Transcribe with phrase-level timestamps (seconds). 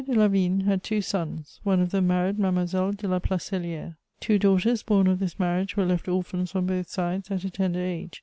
[0.07, 3.97] de Lavigne had two sons: one of them married Mademoiselle de La Placelière.
[4.19, 7.79] Two daughters, born of this marriage, were left orphans on both sides at a tender
[7.79, 8.19] age.